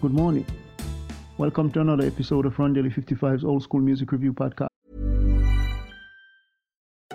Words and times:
Good 0.00 0.14
morning. 0.14 0.46
Welcome 1.36 1.72
to 1.72 1.80
another 1.82 2.04
episode 2.06 2.46
of 2.46 2.54
Rondelle 2.56 2.90
55's 2.90 3.44
Old 3.44 3.62
School 3.62 3.80
Music 3.80 4.10
Review 4.12 4.32
Podcast. 4.32 4.68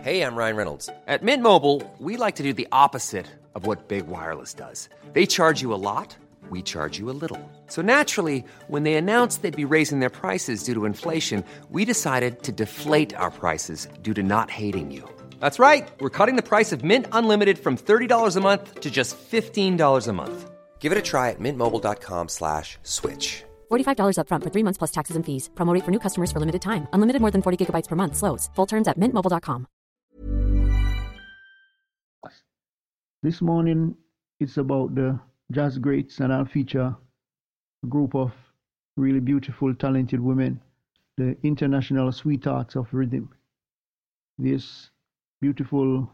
Hey, 0.02 0.22
I'm 0.22 0.36
Ryan 0.36 0.56
Reynolds. 0.56 0.88
At 1.08 1.24
Mint 1.24 1.42
Mobile, 1.42 1.82
we 1.98 2.16
like 2.16 2.36
to 2.36 2.44
do 2.44 2.54
the 2.54 2.68
opposite 2.72 3.26
of 3.56 3.66
what 3.66 3.88
Big 3.88 4.06
Wireless 4.06 4.54
does. 4.54 4.88
They 5.14 5.26
charge 5.26 5.64
you 5.64 5.74
a 5.74 5.82
lot, 5.82 6.16
we 6.52 6.62
charge 6.62 7.00
you 7.00 7.10
a 7.10 7.18
little. 7.24 7.42
So 7.66 7.82
naturally, 7.82 8.46
when 8.68 8.84
they 8.84 8.94
announced 8.94 9.42
they'd 9.42 9.56
be 9.56 9.66
raising 9.66 10.00
their 10.00 10.12
prices 10.12 10.62
due 10.62 10.76
to 10.76 10.86
inflation, 10.86 11.44
we 11.72 11.86
decided 11.86 12.44
to 12.44 12.52
deflate 12.52 13.16
our 13.16 13.32
prices 13.32 13.88
due 14.04 14.14
to 14.14 14.22
not 14.22 14.52
hating 14.52 14.92
you. 14.92 15.10
That's 15.40 15.58
right. 15.58 15.90
We're 16.00 16.12
cutting 16.12 16.36
the 16.36 16.44
price 16.44 16.72
of 16.72 16.84
Mint 16.84 17.08
Unlimited 17.12 17.58
from 17.58 17.78
$30 17.78 18.36
a 18.36 18.42
month 18.42 18.82
to 18.82 18.92
just 18.92 19.18
$15 19.18 20.08
a 20.08 20.14
month. 20.14 20.52
Give 20.86 20.92
it 20.92 21.00
a 21.00 21.02
try 21.02 21.32
at 21.32 21.40
mintmobile.com 21.40 22.28
slash 22.28 22.78
switch. 22.84 23.44
$45 23.72 24.18
upfront 24.22 24.44
for 24.44 24.52
three 24.54 24.62
months 24.62 24.78
plus 24.78 24.92
taxes 24.92 25.16
and 25.16 25.26
fees. 25.26 25.50
Promo 25.56 25.74
rate 25.74 25.84
for 25.84 25.90
new 25.90 26.00
customers 26.00 26.32
for 26.32 26.40
limited 26.40 26.62
time. 26.62 26.88
Unlimited 26.94 27.22
more 27.22 27.32
than 27.32 27.42
40 27.42 27.58
gigabytes 27.58 27.88
per 27.88 27.96
month. 27.96 28.16
Slows. 28.16 28.52
Full 28.56 28.68
terms 28.68 28.88
at 28.88 29.00
mintmobile.com. 29.00 29.66
This 33.24 33.42
morning, 33.42 33.96
it's 34.40 34.58
about 34.58 34.94
the 34.94 35.20
jazz 35.50 35.80
greats, 35.80 36.20
and 36.20 36.32
I'll 36.32 36.46
feature 36.46 36.96
a 37.84 37.88
group 37.88 38.14
of 38.14 38.32
really 38.96 39.22
beautiful, 39.22 39.74
talented 39.74 40.20
women, 40.20 40.62
the 41.18 41.36
international 41.42 42.12
sweethearts 42.12 42.76
of 42.76 42.94
rhythm. 42.94 43.34
This 44.38 44.92
beautiful 45.42 46.12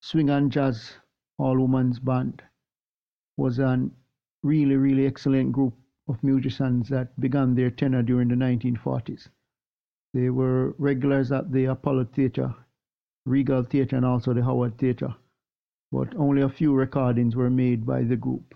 swing 0.00 0.30
and 0.30 0.50
jazz 0.50 0.94
all 1.36 1.58
women's 1.60 1.98
band 1.98 2.40
was 3.36 3.58
an 3.58 3.92
really, 4.42 4.76
really 4.76 5.06
excellent 5.06 5.52
group 5.52 5.74
of 6.08 6.22
musicians 6.22 6.88
that 6.88 7.18
began 7.20 7.54
their 7.54 7.70
tenure 7.70 8.02
during 8.02 8.28
the 8.28 8.34
1940s. 8.34 9.28
They 10.14 10.30
were 10.30 10.74
regulars 10.78 11.30
at 11.32 11.52
the 11.52 11.66
Apollo 11.66 12.04
Theatre, 12.14 12.54
Regal 13.26 13.62
Theatre, 13.62 13.96
and 13.96 14.06
also 14.06 14.32
the 14.32 14.42
Howard 14.42 14.78
Theatre, 14.78 15.14
but 15.92 16.14
only 16.16 16.42
a 16.42 16.48
few 16.48 16.74
recordings 16.74 17.36
were 17.36 17.50
made 17.50 17.84
by 17.84 18.04
the 18.04 18.16
group. 18.16 18.54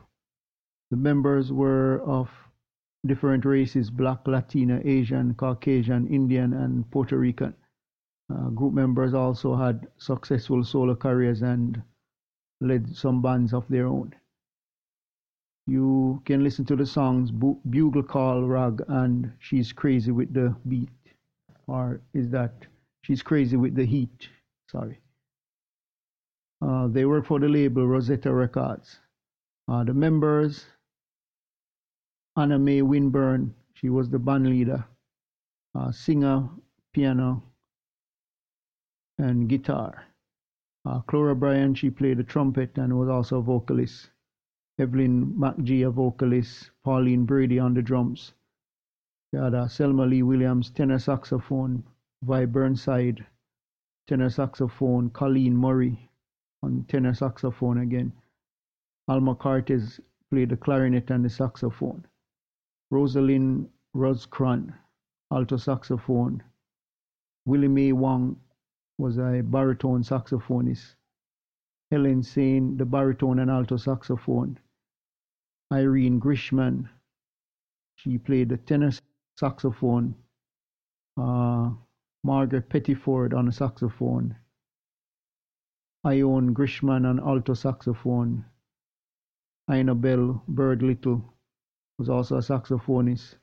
The 0.90 0.96
members 0.96 1.52
were 1.52 2.00
of 2.02 2.30
different 3.06 3.44
races 3.44 3.90
black, 3.90 4.26
Latina, 4.26 4.80
Asian, 4.84 5.34
Caucasian, 5.34 6.06
Indian, 6.06 6.52
and 6.52 6.90
Puerto 6.90 7.18
Rican. 7.18 7.54
Uh, 8.32 8.48
group 8.50 8.72
members 8.72 9.12
also 9.12 9.56
had 9.56 9.88
successful 9.98 10.64
solo 10.64 10.94
careers 10.94 11.42
and 11.42 11.82
led 12.60 12.96
some 12.96 13.20
bands 13.20 13.52
of 13.52 13.66
their 13.68 13.86
own. 13.86 14.14
You 15.66 16.22
can 16.24 16.42
listen 16.42 16.64
to 16.66 16.76
the 16.76 16.86
songs 16.86 17.30
Bugle 17.30 18.02
Call 18.02 18.42
Rag 18.42 18.82
and 18.88 19.32
She's 19.38 19.72
Crazy 19.72 20.10
with 20.10 20.34
the 20.34 20.54
Beat. 20.68 20.90
Or 21.68 22.00
is 22.14 22.30
that 22.30 22.66
She's 23.02 23.22
Crazy 23.22 23.56
with 23.56 23.74
the 23.74 23.84
Heat? 23.84 24.28
Sorry. 24.70 24.98
Uh, 26.60 26.88
they 26.88 27.04
work 27.04 27.26
for 27.26 27.40
the 27.40 27.48
label 27.48 27.86
Rosetta 27.86 28.32
Records. 28.32 29.00
Uh, 29.68 29.84
the 29.84 29.94
members 29.94 30.66
Anna 32.36 32.58
Mae 32.58 32.82
Winburn, 32.82 33.54
she 33.74 33.90
was 33.90 34.08
the 34.08 34.18
band 34.18 34.48
leader, 34.48 34.84
uh, 35.74 35.92
singer, 35.92 36.48
piano, 36.94 37.42
and 39.18 39.48
guitar. 39.48 40.04
Uh, 40.86 41.00
Clora 41.02 41.38
Bryan, 41.38 41.74
she 41.74 41.90
played 41.90 42.18
the 42.18 42.24
trumpet 42.24 42.78
and 42.78 42.98
was 42.98 43.08
also 43.10 43.38
a 43.38 43.42
vocalist. 43.42 44.11
Evelyn 44.78 45.34
McGee, 45.34 45.86
a 45.86 45.90
vocalist, 45.90 46.70
Pauline 46.82 47.26
Braddy 47.26 47.58
on 47.58 47.74
the 47.74 47.82
drums. 47.82 48.32
Selma 49.68 50.06
Lee 50.06 50.22
Williams, 50.22 50.70
tenor 50.70 50.98
saxophone, 50.98 51.84
Vi 52.22 52.46
Burnside, 52.46 53.26
tenor 54.06 54.30
saxophone, 54.30 55.10
Colleen 55.10 55.56
Murray 55.56 56.08
on 56.62 56.84
tenor 56.88 57.14
saxophone 57.14 57.78
again. 57.78 58.12
Alma 59.08 59.34
Cortez 59.34 60.00
played 60.30 60.48
the 60.48 60.56
clarinet 60.56 61.10
and 61.10 61.24
the 61.24 61.30
saxophone. 61.30 62.06
Rosalind 62.90 63.68
Roz 63.94 64.26
Cron, 64.26 64.74
alto 65.30 65.56
saxophone. 65.56 66.42
Willie 67.44 67.68
Mae 67.68 67.92
Wong 67.92 68.36
was 68.98 69.18
a 69.18 69.42
baritone 69.42 70.02
saxophonist. 70.02 70.94
Helen 71.90 72.22
Saine, 72.22 72.78
the 72.78 72.86
baritone 72.86 73.38
and 73.38 73.50
alto 73.50 73.76
saxophone. 73.76 74.58
Irene 75.72 76.20
Grisham, 76.20 76.88
she 77.96 78.18
played 78.18 78.50
the 78.50 78.58
tenor 78.58 78.92
saxophone. 79.38 80.14
Uh, 81.16 81.70
Margaret 82.22 82.68
Pettiford 82.68 83.32
on 83.32 83.46
the 83.46 83.52
saxophone. 83.52 84.36
Ione 86.04 86.52
Grisham 86.52 86.90
on 86.90 87.20
alto 87.20 87.54
saxophone. 87.54 88.44
Ina 89.70 89.94
Belle 89.94 90.42
Byrd 90.46 90.82
Little 90.82 91.32
was 91.98 92.08
also 92.08 92.36
a 92.36 92.40
saxophonist, 92.40 93.36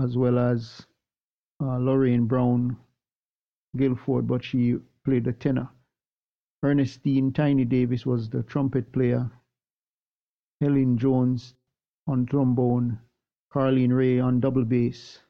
as 0.00 0.16
well 0.16 0.38
as 0.38 0.86
uh, 1.60 1.78
Lorraine 1.78 2.26
Brown 2.26 2.76
Guilford, 3.76 4.26
but 4.26 4.44
she 4.44 4.76
played 5.04 5.24
the 5.24 5.32
tenor. 5.32 5.68
Ernestine 6.62 7.32
Tiny 7.32 7.64
Davis 7.64 8.06
was 8.06 8.30
the 8.30 8.42
trumpet 8.44 8.92
player. 8.92 9.30
Helen 10.60 10.98
Jones 10.98 11.54
on 12.06 12.26
trombone. 12.26 12.98
Carline 13.52 13.92
Ray 13.92 14.20
on 14.20 14.40
double 14.40 14.64
bass. 14.64 15.20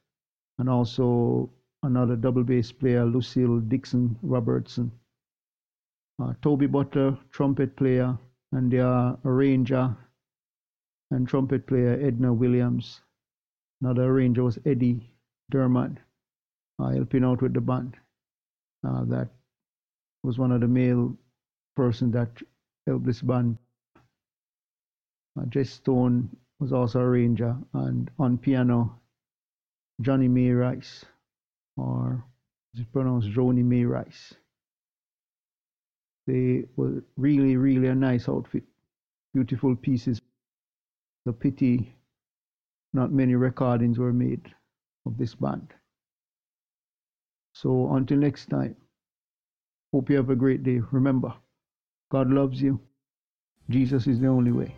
And 0.59 0.69
also 0.69 1.51
another 1.83 2.17
double 2.17 2.45
bass 2.45 2.71
player, 2.73 3.05
Lucille 3.05 3.61
Dixon 3.61 4.19
Robertson. 4.23 4.93
Uh, 6.23 6.35
Toby 6.43 6.67
Butler, 6.67 7.17
trumpet 7.31 7.77
player, 7.77 8.19
and 8.53 8.71
their 8.71 9.17
arranger 9.25 9.97
and 11.11 11.27
trumpet 11.27 11.67
player 11.67 11.99
Edna 12.01 12.33
Williams. 12.33 13.01
Another 13.81 14.05
arranger 14.05 14.45
was 14.45 14.59
Eddie 14.67 15.11
Dermott, 15.51 15.93
uh, 16.79 16.91
helping 16.91 17.25
out 17.25 17.41
with 17.43 17.55
the 17.55 17.61
band. 17.61 17.97
Uh, 18.87 19.05
that 19.05 19.29
was 20.23 20.39
one 20.39 20.53
of 20.53 20.61
the 20.61 20.69
male 20.69 21.17
person 21.75 22.11
that 22.11 22.31
helped 22.87 23.07
this 23.07 23.23
band. 23.23 23.57
Uh, 25.41 25.47
Jess 25.47 25.71
Stone 25.71 26.29
was 26.59 26.73
also 26.73 27.01
a 27.01 27.09
ranger, 27.09 27.57
and 27.73 28.11
on 28.19 28.37
piano, 28.37 29.01
Johnny 30.01 30.29
May 30.29 30.51
Rice, 30.51 31.05
or 31.77 32.25
is 32.75 32.81
it 32.81 32.93
pronounced 32.93 33.29
Joni 33.31 33.65
May 33.65 33.85
Rice. 33.85 34.35
They 36.27 36.65
were 36.77 37.03
really, 37.17 37.57
really 37.57 37.89
a 37.89 37.95
nice 37.95 38.29
outfit, 38.29 38.65
beautiful 39.33 39.75
pieces. 39.77 40.21
The 41.27 41.33
pity 41.33 41.95
not 42.93 43.13
many 43.13 43.35
recordings 43.37 43.99
were 43.99 44.13
made 44.13 44.53
of 45.07 45.17
this 45.17 45.35
band. 45.35 45.73
So 47.53 47.95
until 47.95 48.19
next 48.19 48.51
time, 48.51 48.77
hope 49.93 50.11
you 50.11 50.17
have 50.17 50.31
a 50.31 50.37
great 50.37 50.63
day. 50.63 50.81
Remember, 50.91 51.33
God 52.11 52.31
loves 52.31 52.61
you. 52.61 52.81
Jesus 53.69 54.07
is 54.07 54.19
the 54.21 54.27
only 54.27 54.53
way. 54.53 54.75